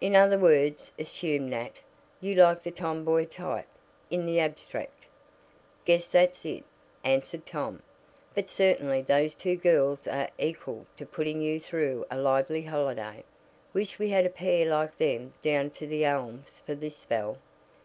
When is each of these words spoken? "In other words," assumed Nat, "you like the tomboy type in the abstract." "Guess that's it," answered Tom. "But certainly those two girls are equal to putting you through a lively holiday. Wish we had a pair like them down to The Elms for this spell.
"In 0.00 0.16
other 0.16 0.36
words," 0.36 0.90
assumed 0.98 1.50
Nat, 1.50 1.74
"you 2.20 2.34
like 2.34 2.64
the 2.64 2.72
tomboy 2.72 3.24
type 3.26 3.68
in 4.10 4.26
the 4.26 4.40
abstract." 4.40 5.04
"Guess 5.84 6.08
that's 6.08 6.44
it," 6.44 6.64
answered 7.04 7.46
Tom. 7.46 7.80
"But 8.34 8.48
certainly 8.48 9.00
those 9.00 9.36
two 9.36 9.54
girls 9.54 10.08
are 10.08 10.28
equal 10.38 10.86
to 10.96 11.06
putting 11.06 11.40
you 11.40 11.60
through 11.60 12.04
a 12.10 12.18
lively 12.18 12.62
holiday. 12.62 13.22
Wish 13.72 13.96
we 14.00 14.08
had 14.08 14.26
a 14.26 14.28
pair 14.28 14.68
like 14.68 14.98
them 14.98 15.34
down 15.40 15.70
to 15.70 15.86
The 15.86 16.04
Elms 16.04 16.64
for 16.66 16.74
this 16.74 16.96
spell. 16.96 17.38